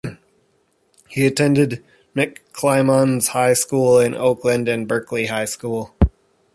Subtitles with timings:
[1.09, 1.83] He attended
[2.15, 5.93] McClymonds High School in Oakland and Berkeley High School.